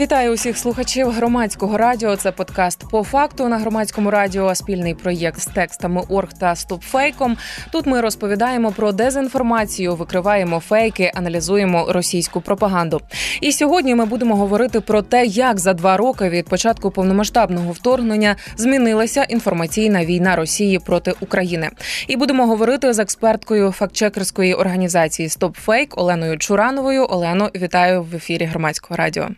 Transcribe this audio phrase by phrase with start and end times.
[0.00, 2.16] Вітаю усіх слухачів громадського радіо.
[2.16, 4.54] Це подкаст по факту на громадському радіо.
[4.54, 7.36] Спільний проєкт з текстами Орг та Стопфейком.
[7.72, 13.00] Тут ми розповідаємо про дезінформацію, викриваємо фейки, аналізуємо російську пропаганду.
[13.40, 18.36] І сьогодні ми будемо говорити про те, як за два роки від початку повномасштабного вторгнення
[18.56, 21.70] змінилася інформаційна війна Росії проти України.
[22.08, 27.06] І будемо говорити з експерткою фактчекерської організації «Стопфейк» Оленою Чурановою.
[27.10, 29.28] Олено, вітаю в ефірі громадського радіо.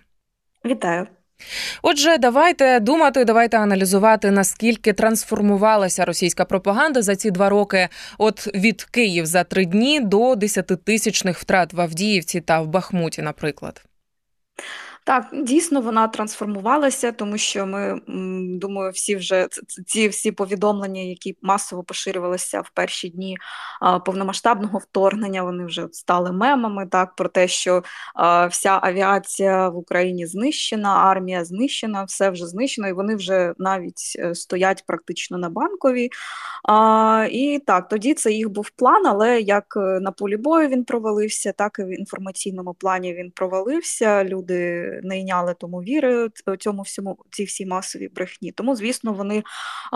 [0.65, 1.07] Вітаю.
[1.83, 7.89] Отже, давайте думати, давайте аналізувати наскільки трансформувалася російська пропаганда за ці два роки.
[8.19, 13.85] От від Київ за три дні до десятитисячних втрат в Авдіївці та в Бахмуті, наприклад.
[15.05, 18.01] Так, дійсно вона трансформувалася, тому що ми
[18.59, 19.49] думаю, всі вже
[19.87, 23.37] ці всі повідомлення, які масово поширювалися в перші дні
[24.07, 26.87] повномасштабного вторгнення, вони вже стали мемами.
[26.87, 27.83] Так про те, що
[28.51, 34.35] вся авіація в Україні знищена, армія знищена, все вже знищено, і вони вже навіть е,
[34.35, 36.11] стоять практично на банковій.
[37.31, 41.53] І так, тоді це їх був план, але як е, на полі бою він провалився,
[41.53, 44.25] так і в інформаційному плані він провалився.
[44.25, 48.53] Люди не йняли тому віри цьому всьому цій всій масовій брехні.
[48.53, 49.43] Тому, звісно, вони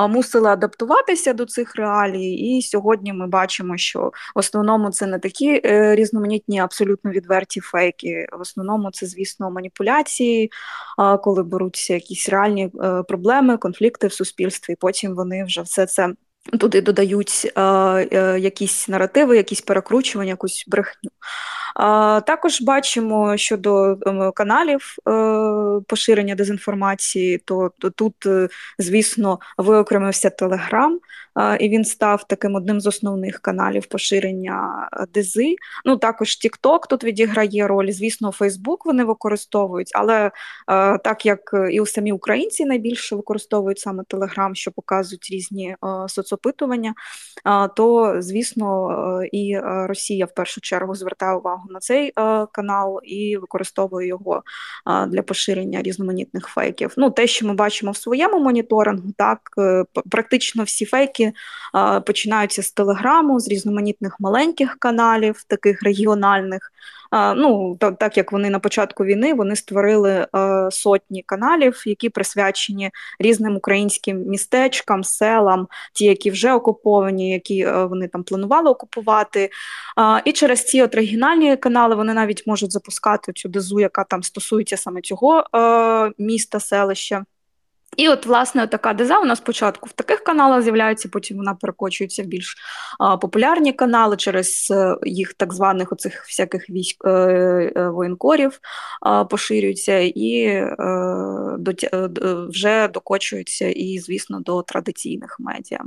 [0.08, 2.32] мусили адаптуватися до цих реалій.
[2.32, 8.26] І сьогодні ми бачимо, що в основному це не такі е, різноманітні, абсолютно відверті фейки.
[8.38, 10.50] В основному це, звісно, маніпуляції,
[11.22, 14.72] коли беруться якісь реальні е, проблеми, конфлікти в суспільстві.
[14.72, 16.14] і Потім вони вже все це.
[16.60, 21.10] Туди додають е, е, якісь наративи, якісь перекручування, якусь брехню.
[22.26, 31.00] Також бачимо щодо ем, каналів е, поширення дезінформації, то, тут, е, звісно, виокремився Телеграм,
[31.60, 35.56] і він став таким одним з основних каналів поширення е, дези.
[35.84, 37.90] Ну також TikTok тут відіграє роль.
[37.90, 40.30] Звісно, Facebook вони використовують, але
[41.04, 41.40] так як
[41.70, 45.76] і у самі українці найбільше використовують саме Телеграм, що показують різні
[46.08, 46.94] соцопитування,
[47.76, 52.12] то звісно і Росія в першу чергу звертає увагу на цей е,
[52.52, 54.42] канал і використовую його
[54.86, 56.94] е, для поширення різноманітних фейків.
[56.96, 61.32] Ну, те, що ми бачимо в своєму моніторингу, так е, практично всі фейки
[62.06, 66.70] починаються з телеграму, з різноманітних маленьких каналів, таких регіональних.
[67.36, 73.56] Ну так, як вони на початку війни вони створили е, сотні каналів, які присвячені різним
[73.56, 79.50] українським містечкам, селам, ті, які вже окуповані, які е, вони там планували окупувати.
[80.24, 84.76] І через ці от регіональні канали вони навіть можуть запускати цю дезу, яка там стосується
[84.76, 87.24] саме цього е, міста, селища.
[87.96, 92.22] І от, власне, така деза у нас спочатку в таких каналах з'являється, потім вона перекочується
[92.22, 92.56] в більш
[92.98, 98.60] а, популярні канали через е, їх так званих оцих всяких військ е, е, воєнкорів
[99.00, 100.46] а, поширюються і
[100.78, 101.72] а, до,
[102.48, 105.80] вже докочуються і, звісно, до традиційних медіа.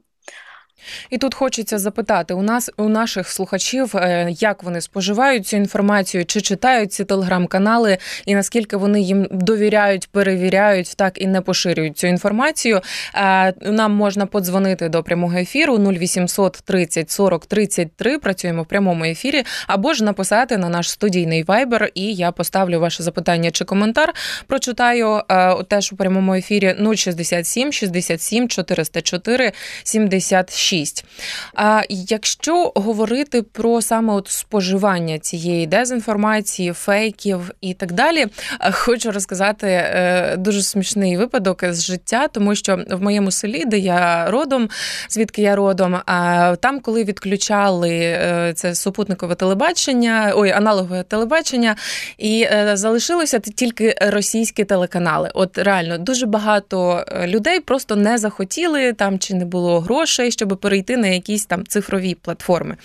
[1.09, 6.25] І тут хочеться запитати у нас у наших слухачів, е, як вони споживають цю інформацію,
[6.25, 12.07] чи читають ці телеграм-канали, і наскільки вони їм довіряють, перевіряють так і не поширюють цю
[12.07, 12.81] інформацію.
[13.15, 19.43] Е, нам можна подзвонити до прямого ефіру 0800 30 40 33, Працюємо в прямому ефірі,
[19.67, 24.13] або ж написати на наш студійний вайбер, і я поставлю ваше запитання чи коментар.
[24.47, 29.51] Прочитаю е, теж у прямому ефірі 067 67 404
[29.83, 30.66] 76.
[30.67, 31.05] 6.
[31.53, 38.25] А якщо говорити про саме от споживання цієї дезінформації, фейків і так далі,
[38.71, 44.31] хочу розказати е, дуже смішний випадок з життя, тому що в моєму селі, де я
[44.31, 44.69] родом,
[45.09, 51.75] звідки я родом, а там, коли відключали е, це супутникове телебачення, ой, аналогове телебачення,
[52.17, 55.31] і е, залишилося тільки російські телеканали.
[55.33, 60.97] От реально дуже багато людей просто не захотіли там, чи не було грошей, щоб перейти
[60.97, 62.75] на якісь там цифрові платформи,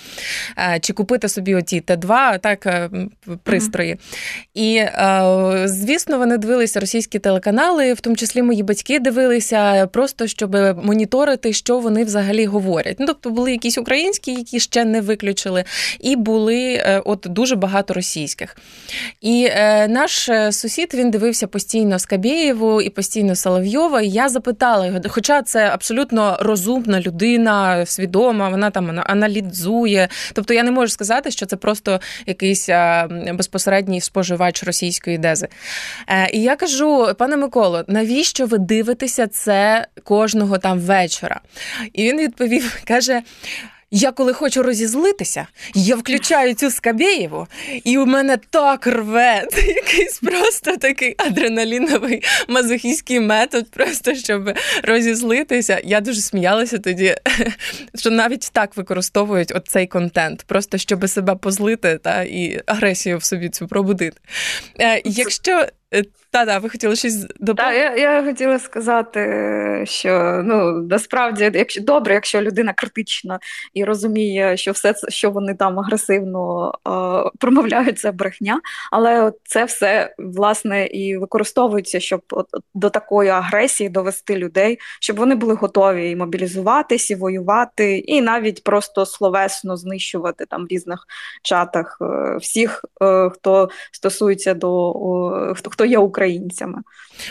[0.58, 2.90] е, чи купити собі оті Т2 так, е,
[3.42, 3.96] пристрої.
[4.54, 10.56] І, е, звісно, вони дивилися російські телеканали, в тому числі мої батьки дивилися, просто щоб
[10.84, 12.96] моніторити, що вони взагалі говорять.
[13.00, 15.64] Ну, Тобто були якісь українські, які ще не виключили,
[16.00, 18.56] і були от дуже багато російських.
[19.20, 19.48] І
[19.88, 24.00] наш сусід він дивився постійно Скабєєву і постійно Соловйова.
[24.00, 30.08] І я запитала його, хоча це абсолютно розумна людина свідома, вона там аналізує.
[30.32, 32.68] Тобто я не можу сказати, що це просто якийсь
[33.32, 35.48] безпосередній споживач російської дези.
[36.08, 41.40] Е, і я кажу, пане Миколо, навіщо ви дивитеся це кожного там вечора?
[41.92, 43.22] І він відповів, каже.
[43.94, 47.46] Я коли хочу розізлитися, я включаю цю Скабєєву,
[47.84, 49.48] і у мене так рве.
[49.66, 54.50] Якийсь просто такий адреналіновий мазохійський метод, просто щоб
[54.82, 55.80] розізлитися.
[55.84, 57.16] Я дуже сміялася тоді,
[57.94, 63.48] що навіть так використовують оцей контент, просто щоб себе позлити та і агресію в собі
[63.48, 64.16] цю пробудити.
[64.80, 65.66] Е, якщо
[66.30, 67.54] та-да, ви хотіли щось доповнити?
[67.54, 69.20] Так, я я хотіла сказати,
[69.86, 73.38] що ну насправді, якщо добре, якщо людина критична
[73.74, 78.60] і розуміє, що все що вони там агресивно е, промовляють, це брехня,
[78.90, 85.34] але це все власне і використовується, щоб от, до такої агресії довести людей, щоб вони
[85.34, 91.06] були готові і мобілізуватись, і воювати, і навіть просто словесно знищувати там в різних
[91.42, 94.92] чатах е, всіх, е, хто стосується до
[95.56, 96.78] хто хто є українцями.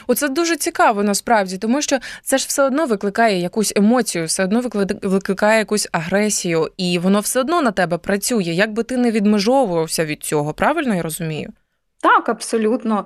[0.07, 4.61] Оце дуже цікаво насправді, тому що це ж все одно викликає якусь емоцію, все одно
[5.01, 8.43] викликає якусь агресію, і воно все одно на тебе працює.
[8.43, 11.53] Як би ти не відмежовувався від цього, правильно я розумію?
[12.01, 13.05] Так, абсолютно.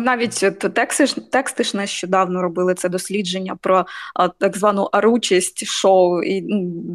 [0.00, 3.86] Навіть тексти ж, тексти ж нещодавно робили це дослідження про
[4.38, 6.46] так звану аручість шоу, і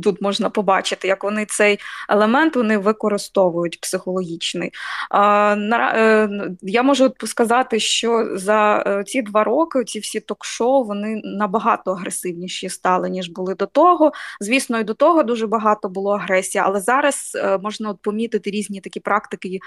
[0.04, 1.80] тут можна побачити, як вони цей
[2.10, 4.72] елемент вони використовують психологічний.
[5.14, 6.30] Е,
[6.62, 12.70] я можу сказати, що за е, ці два роки ці всі ток-шоу вони набагато агресивніші
[12.70, 14.12] стали, ніж були до того.
[14.42, 18.82] Звісно, і до того дуже багато було агресії, але зараз е, можна от помітити різні
[18.82, 19.60] такі практики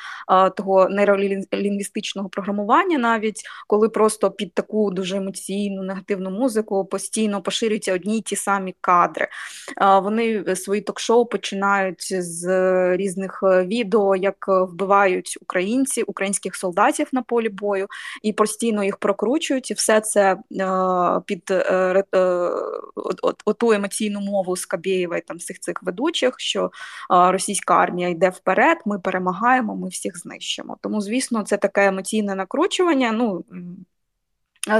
[0.56, 7.94] того нейролінізації лінгвістичного програмування, навіть коли просто під таку дуже емоційну негативну музику постійно поширюються
[7.94, 9.28] одні й ті самі кадри.
[10.02, 12.46] Вони свої ток-шоу починають з
[12.96, 17.86] різних е, відео, як вбивають українці, українських солдатів на полі бою,
[18.22, 20.38] і постійно їх прокручують, і все це е,
[21.26, 22.04] під е,
[23.44, 26.70] оту емоційну мову Скабєєва і там всіх цих ведучих, що
[27.10, 30.76] російська армія йде вперед, ми перемагаємо, ми всіх знищимо.
[30.80, 33.44] Тому, звісно, це таке емоційне накручування, ну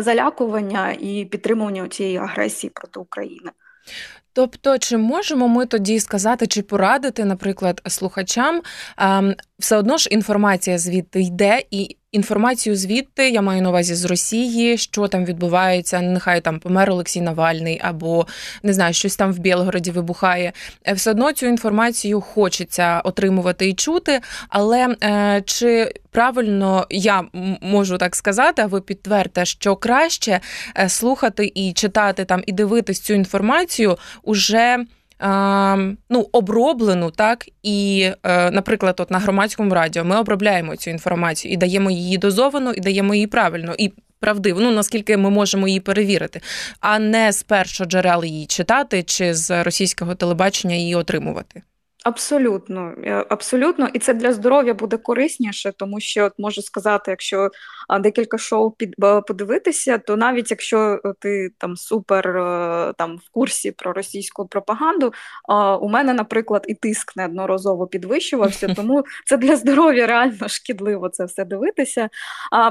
[0.01, 3.51] залякування і підтримування цієї агресії проти України.
[4.33, 8.63] Тобто, чи можемо ми тоді сказати, чи порадити, наприклад, слухачам,
[9.59, 14.79] все одно ж інформація звідти йде, і інформацію звідти я маю на увазі з Росії,
[14.79, 16.01] що там відбувається.
[16.01, 18.27] Нехай там помер Олексій Навальний, або
[18.63, 20.53] не знаю, щось там в Білгороді вибухає.
[20.89, 24.21] Е, все одно цю інформацію хочеться отримувати і чути.
[24.49, 27.25] Але е, чи правильно я
[27.61, 30.41] можу так сказати, а ви підтвердите, що краще
[30.79, 34.85] е, слухати і читати там і дивитись цю інформацію уже
[36.11, 41.57] ну, оброблену, так і, е, наприклад, от на громадському радіо ми обробляємо цю інформацію і
[41.57, 46.41] даємо її дозовану, і даємо її правильно і правдиво, ну наскільки ми можемо її перевірити,
[46.81, 51.63] а не з першого джерела її читати чи з російського телебачення її отримувати.
[52.05, 57.51] Абсолютно, е, абсолютно, і це для здоров'я буде корисніше, тому що от можу сказати, якщо
[57.99, 58.97] декілька шоу під
[59.27, 65.13] подивитися, то навіть якщо ти там супер е, там в курсі про російську пропаганду,
[65.81, 71.45] у мене, наприклад, і тиск неодноразово підвищувався, тому це для здоров'я реально шкідливо це все
[71.45, 72.09] дивитися.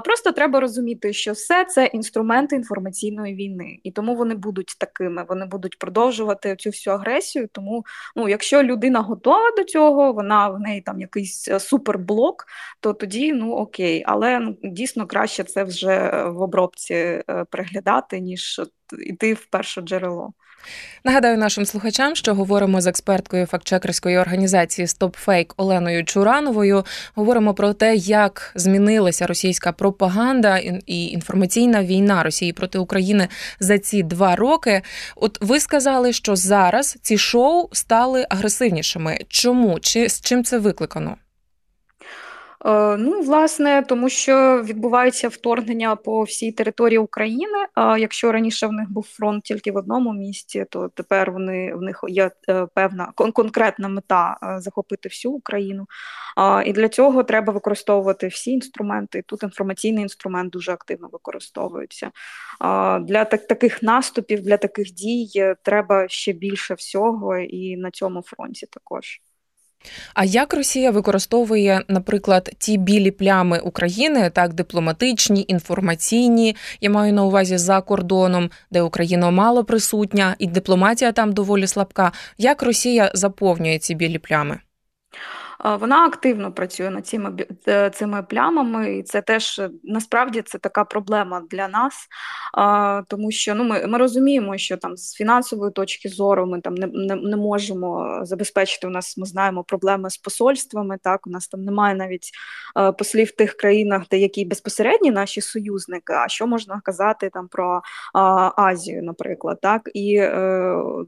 [0.05, 5.45] Просто треба розуміти, що все це інструменти інформаційної війни, і тому вони будуть такими, вони
[5.45, 7.49] будуть продовжувати цю всю агресію.
[7.51, 7.85] Тому,
[8.15, 12.45] ну, якщо людина готова готова до цього, вона в неї там якийсь е, суперблок,
[12.79, 18.61] то тоді ну окей, але ну, дійсно краще це вже в обробці е, приглядати, ніж
[19.05, 20.33] йти в перше джерело.
[21.03, 26.85] Нагадаю нашим слухачам, що говоримо з експерткою фактчекерської організації StopFake Оленою Чурановою.
[27.15, 33.27] Говоримо про те, як змінилася російська пропаганда і інформаційна війна Росії проти України
[33.59, 34.81] за ці два роки.
[35.15, 39.19] От ви сказали, що зараз ці шоу стали агресивнішими.
[39.27, 41.17] Чому чи з чим це викликано?
[42.65, 47.57] Е, ну, власне, тому що відбувається вторгнення по всій території України.
[47.73, 51.81] А якщо раніше в них був фронт тільки в одному місті, то тепер вони в
[51.81, 55.85] них є е, певна конкретна мета е, захопити всю Україну.
[56.65, 59.23] І для цього треба використовувати всі інструменти.
[59.27, 62.11] Тут інформаційний інструмент дуже активно використовується.
[63.01, 65.29] Для таких наступів, для таких дій
[65.63, 69.21] треба ще більше всього, і на цьому фронті також.
[70.13, 77.23] А як Росія використовує, наприклад, ті білі плями України, так дипломатичні, інформаційні, я маю на
[77.23, 82.11] увазі за кордоном, де Україна мало присутня, і дипломатія там доволі слабка.
[82.37, 84.59] Як Росія заповнює ці білі плями?
[85.65, 90.83] Вона активно працює над цими е, цими плямами, і це теж е, насправді це така
[90.83, 92.07] проблема для нас,
[93.07, 96.87] тому що ну ми ми розуміємо, що там з фінансової точки зору ми там не
[96.87, 98.87] не, не можемо забезпечити.
[98.87, 100.97] У нас ми знаємо проблеми з посольствами.
[101.03, 102.31] Так, у нас там немає навіть
[102.77, 106.13] е, послів в тих країнах, де які безпосередні наші союзники.
[106.13, 107.81] А що можна казати там про
[108.55, 110.21] Азію, наприклад, так і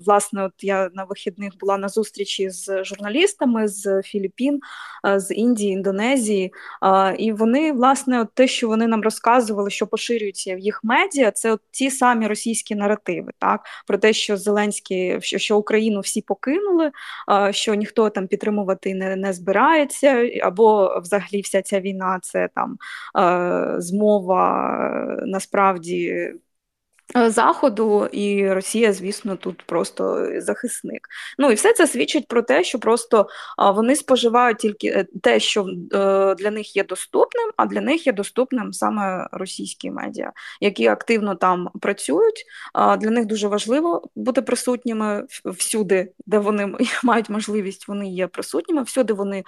[0.05, 4.40] власне, от я на вихідних була на зустрічі з журналістами з Філіппін.
[4.41, 4.60] Філіппін,
[5.07, 6.53] е, з Індії, Індонезії.
[7.17, 11.51] І вони, власне, от те, що вони нам розказували, що поширюється в їх медіа, це
[11.51, 16.91] от ті самі російські наративи, так про те, що Зеленський, що, що Україну всі покинули,
[17.51, 22.77] що ніхто там підтримувати не, не збирається, або взагалі вся ця війна це там
[23.17, 24.75] е, змова
[25.21, 26.31] е, насправді.
[27.15, 31.08] Е, Заходу і Росія, звісно, тут просто захисник.
[31.38, 33.27] Ну і все це свідчить про те, що просто
[33.58, 38.13] вони споживають тільки е, те, що е, для них є доступним, а для них є
[38.13, 42.46] доступним саме російські медіа, які активно там працюють.
[43.00, 48.84] Для них дуже важливо бути присутніми всюди, де вони мають можливість, вони є присутніми.
[48.84, 49.44] Всюди вони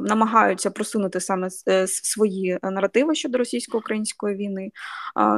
[0.00, 1.48] намагаються просунути саме
[1.86, 4.70] свої наративи щодо російсько-української війни.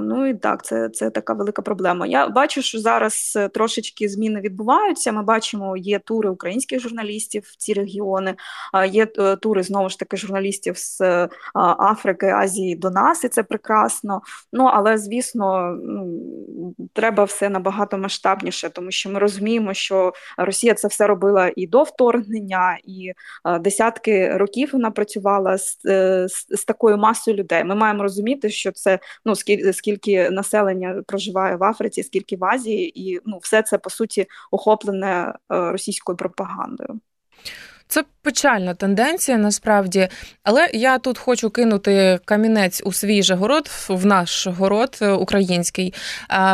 [0.02, 2.06] Ну і так, це це така велика проблема.
[2.06, 5.12] Я бачу, що зараз е, трошечки зміни відбуваються.
[5.12, 8.34] Ми бачимо, є тури українських журналістів в ці регіони,
[8.90, 11.28] є е, тури знову ж таки журналістів з е,
[11.78, 14.20] Африки, Азії до нас, і це прекрасно.
[14.52, 20.88] Ну але звісно, ну, треба все набагато масштабніше, тому що ми розуміємо, що Росія це
[20.88, 23.12] все робила і до вторгнення, і
[23.60, 25.78] десятки років вона працювала з,
[26.28, 27.64] з, з такою масою людей.
[27.64, 33.00] Ми маємо розуміти, що це ну скільки скільки населення проживає в Африці, скільки в Азії,
[33.00, 37.00] і ну все це по суті охоплене е, російською пропагандою.
[37.88, 40.08] Це печальна тенденція насправді,
[40.42, 45.94] але я тут хочу кинути камінець у свій же город, в наш город е, український.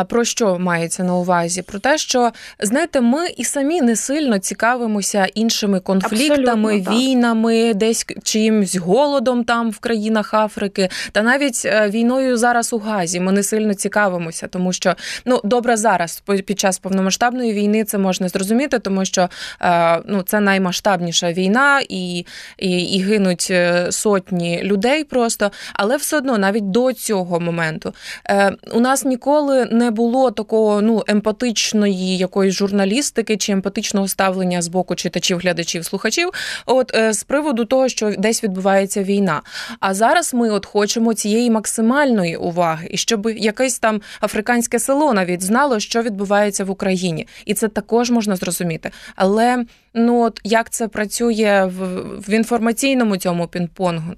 [0.07, 1.61] Про що мається на увазі?
[1.61, 8.75] Про те, що знаєте, ми і самі не сильно цікавимося іншими конфліктами, війнами, десь чимсь
[8.75, 13.19] голодом там в країнах Африки, та навіть е, війною зараз у Газі.
[13.19, 14.95] Ми не сильно цікавимося, тому що
[15.25, 19.29] ну добре зараз під час повномасштабної війни це можна зрозуміти, тому що
[19.61, 22.25] е, ну це наймасштабніша наша війна, і,
[22.57, 25.51] і, і гинуть е, сотні людей просто.
[25.73, 27.93] Але все одно, навіть до цього моменту,
[28.29, 34.67] е, у нас ніколи не було такого ну емпатичної якоїсь журналістики чи емпатичного ставлення з
[34.67, 36.29] боку читачів, глядачів, слухачів.
[36.65, 39.41] От е, з приводу того, що десь відбувається війна.
[39.79, 45.43] А зараз ми от хочемо цієї максимальної уваги, і щоб якесь там африканське село навіть
[45.43, 48.91] знало, що відбувається в Україні, і це також можна зрозуміти.
[49.15, 54.15] Але ну от як це працює в, в інформаційному цьому пінг-понгу?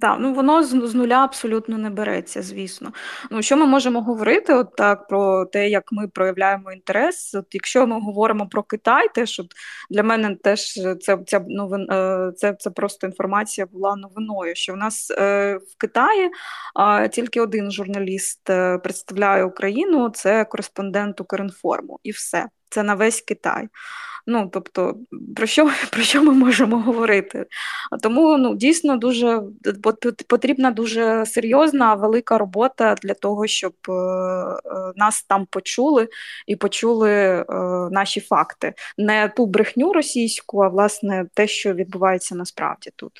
[0.00, 2.92] Так, ну воно з, з нуля абсолютно не береться, звісно.
[3.30, 7.34] Ну що ми можемо говорити от так про те, як ми проявляємо інтерес?
[7.34, 9.46] От якщо ми говоримо про Китай, теж от
[9.90, 14.54] для мене теж це ця новин, е, це, це просто інформація була новиною.
[14.54, 16.30] Що в нас е, в Китаї
[16.80, 22.46] е, тільки один журналіст е, представляє Україну, це кореспондент Укрінформу, і все.
[22.70, 23.68] Це на весь Китай.
[24.26, 24.96] Ну тобто,
[25.36, 27.46] про що про що ми можемо говорити?
[28.02, 29.42] Тому ну дійсно дуже
[30.28, 34.56] потрібна дуже серйозна велика робота для того, щоб е, е,
[34.96, 36.08] нас там почули
[36.46, 37.44] і почули е,
[37.90, 43.12] наші факти, не ту брехню російську, а власне те, що відбувається насправді тут.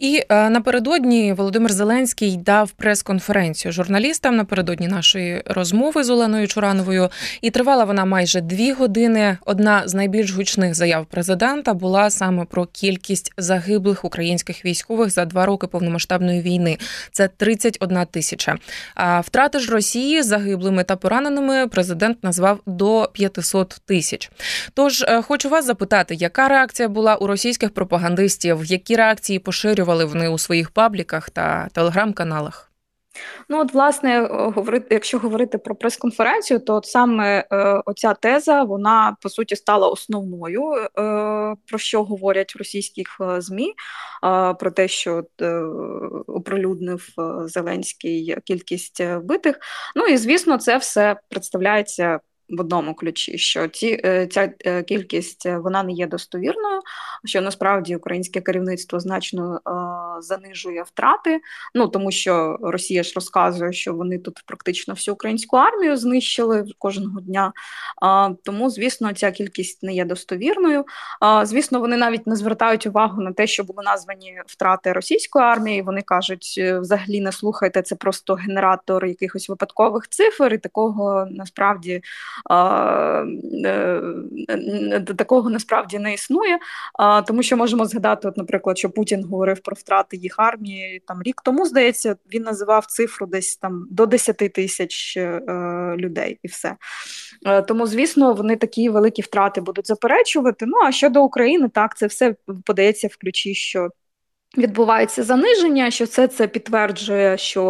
[0.00, 7.08] І е, напередодні Володимир Зеленський дав прес-конференцію журналістам напередодні нашої розмови з Оленою Чурановою.
[7.40, 9.38] І тривала вона майже дві години.
[9.46, 15.46] Одна з найбільш гучних заяв президента була саме про кількість загиблих українських військових за два
[15.46, 16.78] роки повномасштабної війни.
[17.12, 18.56] Це 31 тисяча.
[18.94, 24.30] А втрати ж Росії загиблими та пораненими президент назвав до 500 тисяч.
[24.74, 30.04] Тож е, хочу вас запитати, яка реакція була у російських пропагандистів, які реакції поширювали поширювали
[30.04, 32.68] вони у своїх пабліках та телеграм-каналах?
[33.48, 39.16] Ну, от, власне, говорити, якщо говорити про прес-конференцію, то от саме е, оця теза, вона
[39.20, 40.88] по суті стала основною, е,
[41.66, 43.74] про що говорять в російських е, ЗМІ, е,
[44.54, 45.54] про те, що е,
[46.26, 49.58] оприлюднив е, Зеленський кількість вбитих.
[49.96, 52.20] Ну і звісно, це все представляється
[52.52, 53.96] в одному ключі, що ці
[54.30, 54.48] ця
[54.88, 56.80] кількість вона не є достовірною,
[57.24, 59.60] що насправді українське керівництво значно
[60.20, 61.40] занижує втрати.
[61.74, 67.20] Ну тому що Росія ж розказує, що вони тут практично всю українську армію знищили кожного
[67.20, 67.52] дня.
[68.44, 70.84] Тому, звісно, ця кількість не є достовірною.
[71.42, 75.82] Звісно, вони навіть не звертають увагу на те, що були названі втрати російської армії.
[75.82, 81.92] Вони кажуть, «Е, взагалі не слухайте, це просто генератор якихось випадкових цифр, і такого насправді
[81.92, 82.02] е,
[85.16, 86.58] такого насправді не існує.
[87.26, 91.42] Тому що можемо згадати, от, наприклад, що Путін говорив про втрати їх армії там рік
[91.44, 95.40] тому, здається, він називав цифру десь там до 10 тисяч е,
[95.96, 96.76] людей, і все.
[97.68, 100.66] Тому, звісно, вони такі великі втрати будуть заперечувати.
[100.66, 102.34] Ну а щодо України, так це все
[102.64, 103.88] подається в ключі, що
[104.58, 107.64] Відбувається заниження, що все це підтверджує, що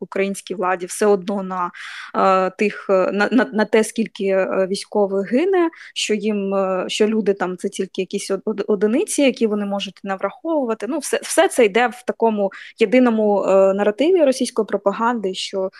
[0.00, 1.70] українській владі все одно на
[2.14, 7.34] е, тих на, на на, те, скільки е, військових гине, що їм е, що люди
[7.34, 8.30] там це тільки якісь
[8.66, 10.86] одиниці, які вони можуть не враховувати.
[10.88, 15.70] Ну, все все це йде в такому єдиному наративі російської пропаганди, що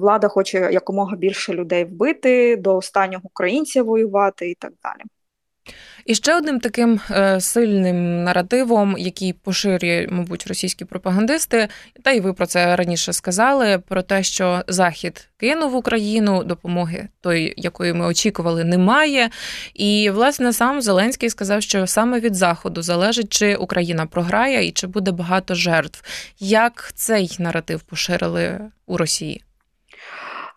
[0.00, 5.15] влада хоче якомога більше людей вбити, до останнього українця воювати і так далі.
[6.04, 11.68] І ще одним таким е, сильним наративом, який поширює, мабуть, російські пропагандисти,
[12.02, 17.54] та й ви про це раніше сказали: про те, що Захід кинув Україну, допомоги той,
[17.56, 19.30] якої ми очікували, немає.
[19.74, 24.86] І власне сам Зеленський сказав, що саме від заходу залежить, чи Україна програє і чи
[24.86, 26.02] буде багато жертв.
[26.38, 29.45] Як цей наратив поширили у Росії?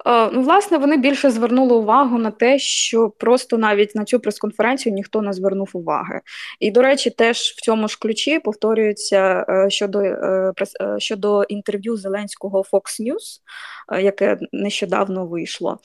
[0.05, 4.93] Е, ну, власне, вони більше звернули увагу на те, що просто навіть на цю прес-конференцію
[4.93, 6.21] ніхто не звернув уваги.
[6.59, 10.53] І, до речі, теж в цьому ж ключі повторюється е, щодо е,
[10.97, 13.39] щодо інтерв'ю Зеленського Fox News,
[14.01, 15.79] яке нещодавно вийшло.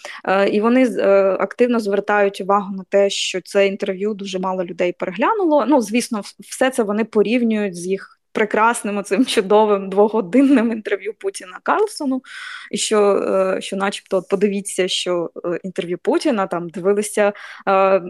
[0.50, 0.99] І вони
[1.40, 5.64] активно звертають увагу на те, що це інтерв'ю дуже мало людей переглянуло.
[5.68, 12.22] Ну, звісно, все це вони порівнюють з їх прекрасним оцим чудовим двогодинним інтерв'ю Путіна Карлсону,
[12.70, 17.32] і що, е, що начебто, подивіться, що е, інтерв'ю Путіна там дивилися,
[17.68, 18.02] е,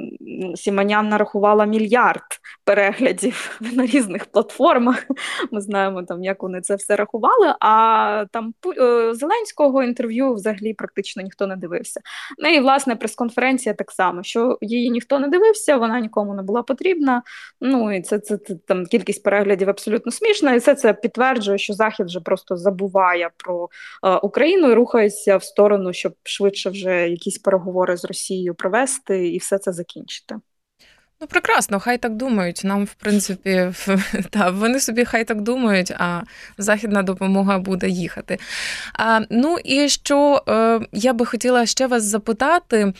[0.54, 2.22] Сіманян нарахувала мільярд
[2.64, 5.06] переглядів на різних платформах.
[5.50, 7.54] Ми знаємо, там, як вони це все рахували.
[7.60, 8.54] А там
[9.12, 12.00] Зеленського інтерв'ю взагалі практично ніхто не дивився.
[12.38, 16.62] Ну і власне прес-конференція так само, що її ніхто не дивився, вона нікому не була
[16.62, 17.22] потрібна.
[17.60, 21.72] Ну і це, це, це там кількість переглядів абсолютно смішно, і все це підтверджує, що
[21.72, 23.68] Захід вже просто забуває про
[24.04, 29.38] е, Україну і рухається в сторону, щоб швидше вже якісь переговори з Росією провести і
[29.38, 30.36] все це закінчити.
[31.24, 32.60] Ну, прекрасно, хай так думають.
[32.64, 33.72] Нам, в принципі,
[34.30, 36.22] та, вони собі хай так думають, а
[36.58, 38.38] західна допомога буде їхати.
[38.92, 42.92] А, Ну і що е, я би хотіла ще вас запитати.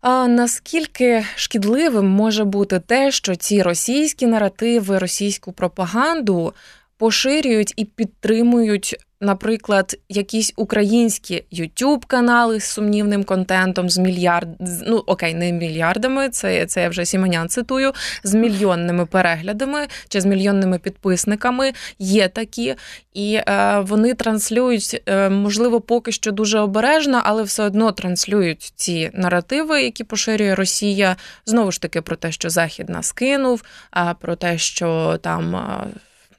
[0.00, 6.54] А наскільки шкідливим може бути те, що ці російські наративи, російську пропаганду
[6.98, 14.48] поширюють і підтримують наприклад, якісь українські youtube канали з сумнівним контентом, з мільярд,
[14.86, 17.92] ну окей, не мільярдами, це це я вже Сіманян цитую,
[18.24, 21.72] з мільйонними переглядами чи з мільйонними підписниками.
[21.98, 22.74] Є такі,
[23.14, 29.10] і е, вони транслюють, е, можливо, поки що дуже обережно, але все одно транслюють ці
[29.14, 31.16] наративи, які поширює Росія.
[31.46, 35.56] Знову ж таки, про те, що Захід нас кинув, а про те, що там.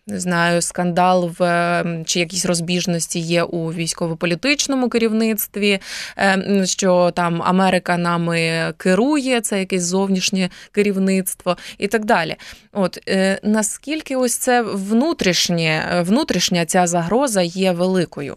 [0.08, 5.80] Е, не знаю, скандал в ем, чи якісь розбіжності є у військово-політичному керівництві,
[6.18, 12.36] ем, що там Америка нами керує, це якесь зовнішнє керівництво і так далі.
[12.72, 18.36] От е, наскільки ось це внутрішнє, внутрішня ця загроза є великою?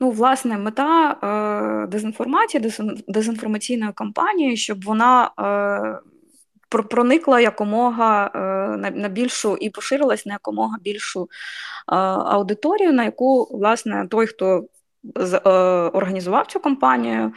[0.00, 1.16] Ну, власне, мета
[1.84, 2.72] е, дезінформації,
[3.08, 5.30] дезінформаційної кампанії, щоб вона.
[5.38, 6.17] Е,
[6.68, 8.38] проникла якомога е,
[8.90, 11.26] на більшу і поширилась на якомога більшу е,
[12.26, 14.64] аудиторію, на яку власне той, хто
[15.92, 17.32] організував цю кампанію,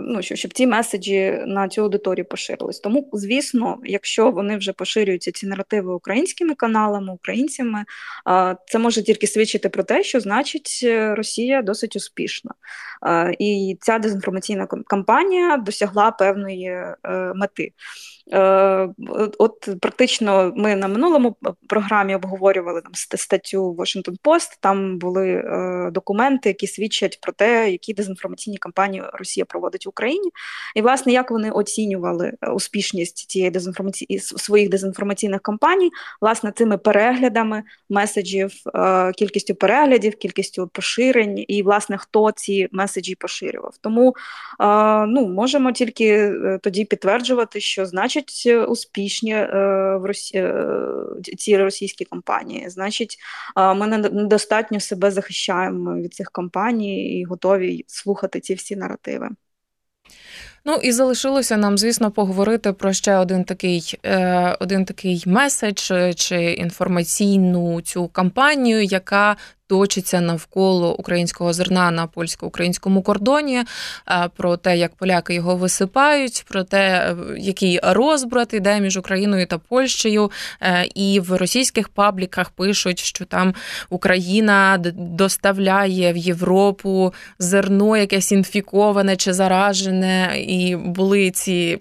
[0.00, 2.80] ну, щоб ці меседжі на цю аудиторію поширились.
[2.80, 7.84] Тому, звісно, якщо вони вже поширюються ці наративи українськими каналами, українцями,
[8.66, 12.50] це може тільки свідчити про те, що значить Росія досить успішна.
[13.38, 16.96] І ця дезінформаційна кампанія досягла певної е,
[17.34, 17.72] мети.
[18.32, 18.88] Е,
[19.38, 21.36] от практично ми на минулому
[21.68, 27.94] програмі обговорювали там статтю Washington Post, Там були е, документи, які свідчать про те, які
[27.94, 30.30] дезінформаційні кампанії Росія проводить в Україні.
[30.74, 38.52] І власне як вони оцінювали успішність цієї дезінформації своїх дезінформаційних кампаній, власне, цими переглядами меседжів,
[39.16, 43.74] кількістю переглядів, кількістю поширень, і власне хто ці меседжі поширював.
[43.80, 44.14] Тому
[45.08, 46.32] ну можемо тільки
[46.62, 50.52] тоді підтверджувати, що значить успішні в Росії
[51.38, 52.68] ці російські компанії.
[52.68, 53.18] Значить,
[53.56, 59.28] ми недостатньо себе захищаємо від цих компаній і готові слухати ці всі наративи.
[60.64, 66.52] Ну і залишилося нам, звісно, поговорити про ще один такий е, один такий меседж чи
[66.52, 73.64] інформаційну цю кампанію, яка точиться навколо українського зерна на польсько-українському кордоні, е,
[74.36, 79.58] про те, як поляки його висипають, про те, е, який розбрат іде між Україною та
[79.58, 80.30] Польщею.
[80.60, 83.54] Е, і в російських пабліках пишуть, що там
[83.90, 91.78] Україна доставляє в Європу зерно, якесь інфіковане чи заражене, і були ці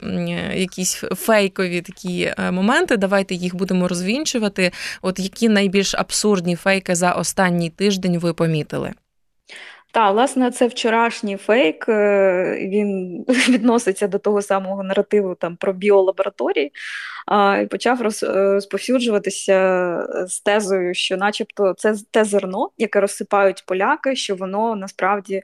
[0.56, 2.98] якісь фейкові такі моменти.
[2.98, 4.72] Давайте їх будемо розвінчувати.
[5.02, 8.94] От які найбільш абсурдні фейки за останній тиждень ви помітили?
[9.94, 11.90] Так, власне, це вчорашній фейк.
[11.90, 16.72] Е, він відноситься до того самого наративу там про біолабораторії
[17.64, 24.36] і почав е, розповсюджуватися з тезою, що, начебто, це те зерно, яке розсипають поляки, що
[24.36, 25.44] воно насправді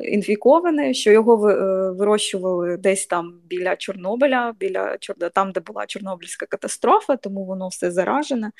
[0.00, 4.96] інфіковане, що його е, вирощували десь там біля Чорнобиля, біля
[5.34, 8.50] там, де була Чорнобильська катастрофа, тому воно все заражене.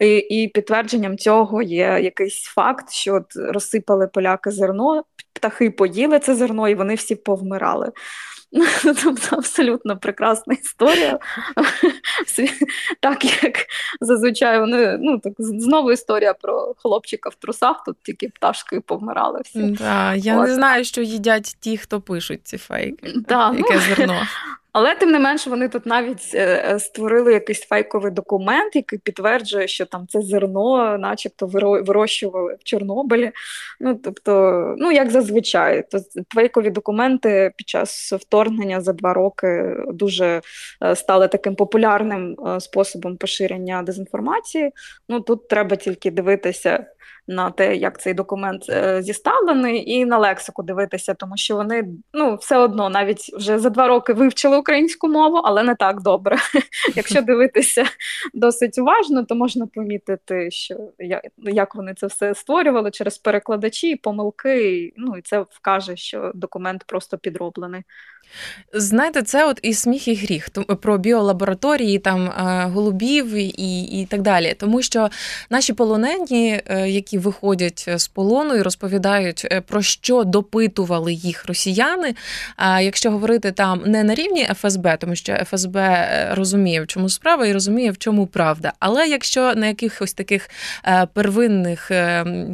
[0.00, 6.34] І і підтвердженням цього є якийсь факт, що от розсипали поляки зерно, птахи поїли це
[6.34, 7.92] зерно, і вони всі повмирали.
[9.04, 11.18] Тобто абсолютно прекрасна історія.
[13.00, 13.66] Так як
[14.00, 19.62] зазвичай вони ну так знову історія про хлопчика в трусах, тут тільки пташки повмирали всі.
[19.62, 20.48] Да, Я От.
[20.48, 23.12] не знаю, що їдять ті, хто пишуть ці фейки.
[23.28, 24.22] Да, Яке ну, зерно.
[24.76, 29.68] Але тим не менш вони тут навіть е, е, створили якийсь фейковий документ, який підтверджує,
[29.68, 33.32] що там це зерно, начебто, вирощували в Чорнобилі.
[33.80, 35.98] Ну тобто, ну як зазвичай, то
[36.34, 40.40] фейкові документи під час вторгнення за два роки дуже
[40.82, 44.72] е, стали таким популярним способом поширення дезінформації.
[45.08, 46.86] Ну тут треба тільки дивитися
[47.28, 52.36] на те, як цей документ е, зіставлений, і на лексику дивитися, тому що вони ну
[52.36, 56.36] все одно навіть вже за два роки вивчили українську мову, але не так добре.
[56.96, 57.84] Якщо дивитися
[58.34, 60.76] досить уважно, то можна помітити, що
[61.38, 64.92] як вони це все створювали через перекладачі, помилки.
[64.96, 67.82] Ну і це вкаже, що документ просто підроблений.
[68.72, 70.48] Знаєте, це от і сміх, і гріх
[70.82, 72.32] про біолабораторії, там
[72.72, 74.54] голубів і і так далі.
[74.58, 75.08] Тому що
[75.50, 82.14] наші полонені, е, які виходять з полону і розповідають, е, про що допитували їх росіяни.
[82.56, 87.08] А якщо говорити там не на рівні ФСБ, тому що ФСБ е, розуміє, в чому
[87.08, 88.72] справа і розуміє, в чому правда.
[88.78, 90.50] Але якщо на якихось таких
[91.12, 91.90] первинних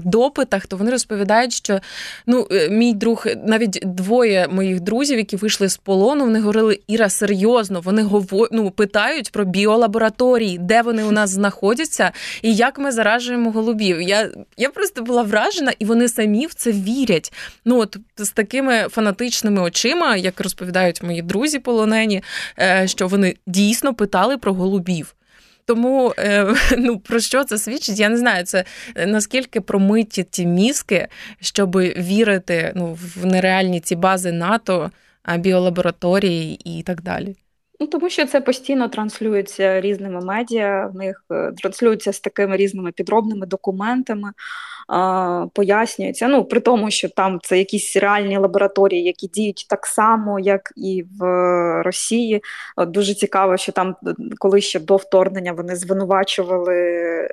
[0.05, 1.81] допитах, то вони розповідають, що
[2.27, 7.81] ну, мій друг, навіть двоє моїх друзів, які вийшли з полону, вони говорили Іра, серйозно,
[7.81, 8.49] вони говор...
[8.53, 14.03] ну, питають про біолабораторії, де вони у нас знаходяться, і як ми заражуємо голубів.
[14.03, 17.33] Я я просто була вражена, і вони самі в це вірять.
[17.65, 22.23] Ну от з такими фанатичними очима, як розповідають мої друзі полонені,
[22.59, 25.15] е, що вони дійсно питали про голубів.
[25.65, 27.99] Тому е, ну про що це свідчить?
[27.99, 28.65] Я не знаю, це
[29.07, 31.09] наскільки промиті ті мізки,
[31.41, 34.91] щоб вірити ну, в нереальні ці бази НАТО
[35.39, 37.37] біолабораторії і так далі.
[37.83, 42.93] Ну, Тому що це постійно транслюється різними медіа, в них е, транслюється з такими різними
[42.93, 44.33] підробними документами
[45.55, 46.29] пояснюється.
[46.29, 51.05] Ну, при тому, що там це якісь реальні лабораторії, які діють так само, як і
[51.19, 51.25] в
[51.83, 52.43] Росії.
[52.79, 53.97] Дуже цікаво, що там,
[54.39, 56.77] коли ще до вторгнення вони звинувачували,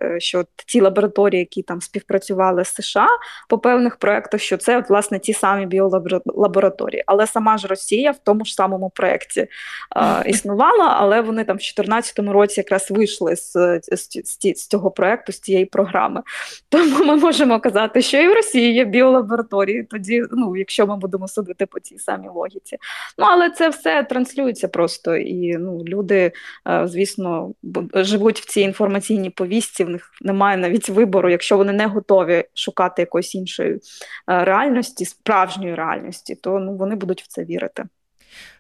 [0.02, 3.08] е, що ті лабораторії, які там співпрацювали з США
[3.50, 7.04] по певних проєктах, що це власне ті самі біолабораторії.
[7.06, 9.48] Але сама ж Росія в тому ж самому проєкті
[10.26, 15.32] існувала, але вони там в 2014 році якраз вийшли з, з, з, з цього проєкту,
[15.32, 16.22] з цієї програми.
[16.70, 20.98] Тому ми можемо можемо казати, що і в Росії є біолабораторії, тоді, ну, якщо ми
[20.98, 22.78] будемо судити по цій самій логіці.
[23.18, 25.16] Ну, але це все транслюється просто.
[25.16, 26.32] І ну, люди,
[26.68, 27.54] е, звісно,
[27.94, 33.02] живуть в цій інформаційній повістці, в них немає навіть вибору, якщо вони не готові шукати
[33.02, 33.80] якоїсь іншої е,
[34.28, 37.84] реальності, справжньої реальності, то ну, вони будуть в це вірити.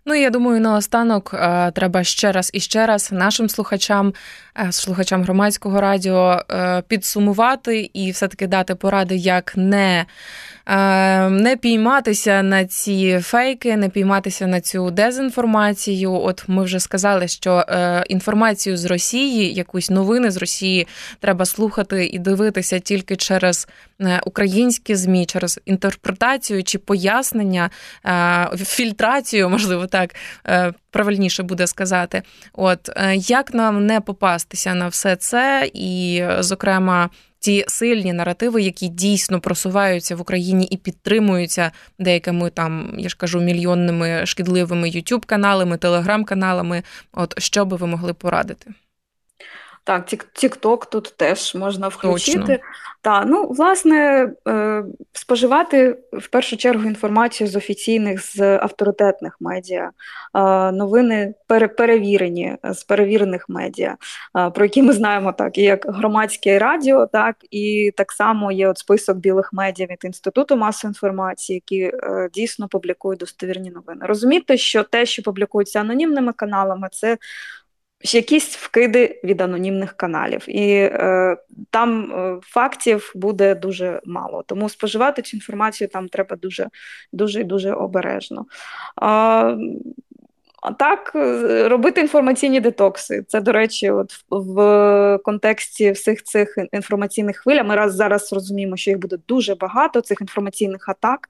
[0.09, 4.13] Ну я думаю, наостанок е, треба ще раз і ще раз нашим слухачам,
[4.67, 10.05] е, слухачам громадського радіо е, підсумувати і все таки дати поради, як не.
[11.29, 16.13] Не пійматися на ці фейки, не пійматися на цю дезінформацію.
[16.13, 17.65] От ми вже сказали, що
[18.09, 20.87] інформацію з Росії, якусь новини з Росії,
[21.19, 23.67] треба слухати і дивитися тільки через
[24.25, 27.69] українські змі, через інтерпретацію чи пояснення,
[28.57, 30.15] фільтрацію, можливо, так так
[30.47, 32.21] е, правильніше буде сказати.
[32.53, 37.09] От е, як нам не попастися на все це, і, зокрема,
[37.39, 43.41] ті сильні наративи, які дійсно просуваються в Україні і підтримуються деякими там, я ж кажу,
[43.41, 46.83] мільйонними шкідливими ютуб-каналами, телеграм-каналами.
[47.13, 48.71] От що би ви могли порадити?
[49.89, 52.59] Так, Тік-Ток тут теж можна включити.
[53.01, 59.91] Так, ну, власне, е, споживати в першу чергу інформацію з офіційних, з авторитетних медіа,
[60.73, 61.33] новини
[61.77, 63.97] перевірені з перевірених медіа,
[64.53, 68.77] про які ми знаємо так, і як громадське радіо, так і так само є от
[68.77, 74.01] список білих медіа від інституту масової інформації, які е, дійсно публікують достовірні новини.
[74.01, 77.17] Розумієте, що те, що публікується анонімними каналами, це
[78.01, 81.37] якісь вкиди від анонімних каналів, і е,
[81.69, 84.43] там е, фактів буде дуже мало.
[84.47, 86.69] Тому споживати цю інформацію там треба дуже
[87.13, 88.45] дуже дуже обережно.
[89.01, 89.57] Е,
[90.61, 93.23] а так, е, робити інформаційні детокси.
[93.27, 98.91] Це, до речі, от в контексті всіх цих інформаційних хвиль, ми раз зараз розуміємо, що
[98.91, 101.27] їх буде дуже багато, цих інформаційних атак,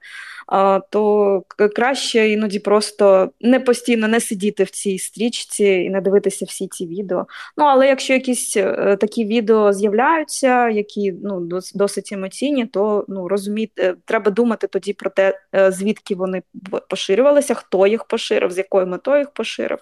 [0.90, 1.42] то
[1.76, 6.86] краще іноді просто не постійно не сидіти в цій стрічці і не дивитися всі ці
[6.86, 7.26] відео.
[7.56, 13.94] Ну, але якщо якісь е, такі відео з'являються, які ну, досить емоційні, то ну, розуміти,
[14.04, 16.42] треба думати тоді про те, е, звідки вони
[16.88, 19.78] поширювалися, хто їх поширив, з якою метою їх поширив.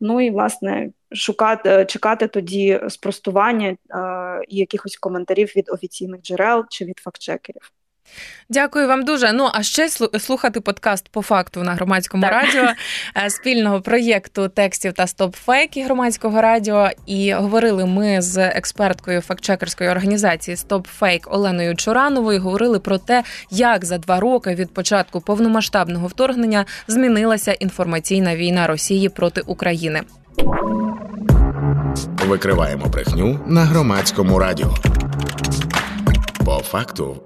[0.00, 3.76] Ну і власне шукати, е, чекати тоді спростування е,
[4.48, 7.72] і якихось коментарів від офіційних джерел чи від фактчекерів.
[8.50, 9.32] Дякую вам дуже.
[9.32, 12.32] Ну а ще слухати подкаст по факту на громадському так.
[12.32, 12.68] радіо
[13.16, 16.88] е, спільного проєкту текстів та стоп-фейки громадського радіо.
[17.06, 22.40] І говорили ми з експерткою фактчекерської організації «Стоп-фейк» Оленою Чорановою.
[22.40, 29.08] Говорили про те, як за два роки від початку повномасштабного вторгнення змінилася інформаційна війна Росії
[29.08, 30.02] проти України.
[32.26, 34.74] Викриваємо брехню на громадському радіо.
[36.44, 37.22] По факту.